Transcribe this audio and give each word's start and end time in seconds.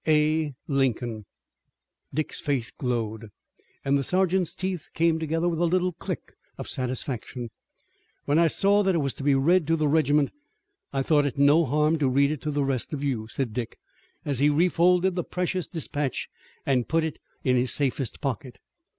A. 0.07 0.55
LINCOLN." 0.67 1.25
Dick's 2.11 2.41
face 2.41 2.71
glowed, 2.71 3.29
and 3.85 3.99
the 3.99 4.03
sergeant's 4.03 4.55
teeth 4.55 4.87
came 4.95 5.19
together 5.19 5.47
with 5.47 5.59
a 5.59 5.65
little 5.65 5.93
click 5.93 6.33
of 6.57 6.67
satisfaction. 6.67 7.51
"When 8.25 8.39
I 8.39 8.47
saw 8.47 8.81
that 8.81 8.95
it 8.95 8.97
was 8.97 9.13
to 9.13 9.23
be 9.23 9.35
read 9.35 9.67
to 9.67 9.75
the 9.75 9.87
regiment 9.87 10.31
I 10.91 11.03
thought 11.03 11.27
it 11.27 11.37
no 11.37 11.65
harm 11.65 11.99
to 11.99 12.09
read 12.09 12.31
it 12.31 12.41
to 12.41 12.49
the 12.49 12.65
rest 12.65 12.93
of 12.93 13.03
you," 13.03 13.27
said 13.27 13.53
Dick, 13.53 13.77
as 14.25 14.39
he 14.39 14.49
refolded 14.49 15.13
the 15.15 15.23
precious 15.23 15.67
dispatch 15.67 16.27
and 16.65 16.87
put 16.89 17.03
it 17.03 17.19
in 17.43 17.55
his 17.55 17.71
safest 17.71 18.21
pocket. 18.21 18.57